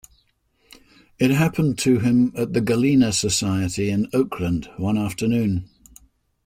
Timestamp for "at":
2.35-2.53